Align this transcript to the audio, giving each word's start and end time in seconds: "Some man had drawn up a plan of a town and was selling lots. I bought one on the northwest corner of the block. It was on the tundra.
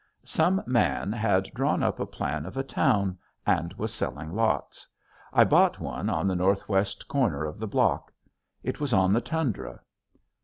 "Some 0.25 0.63
man 0.65 1.11
had 1.11 1.51
drawn 1.53 1.83
up 1.83 1.99
a 1.99 2.07
plan 2.07 2.47
of 2.47 2.57
a 2.57 2.63
town 2.63 3.19
and 3.45 3.71
was 3.73 3.93
selling 3.93 4.31
lots. 4.31 4.87
I 5.31 5.43
bought 5.43 5.79
one 5.79 6.09
on 6.09 6.25
the 6.27 6.35
northwest 6.35 7.07
corner 7.07 7.45
of 7.45 7.59
the 7.59 7.67
block. 7.67 8.11
It 8.63 8.79
was 8.79 8.93
on 8.93 9.13
the 9.13 9.21
tundra. 9.21 9.81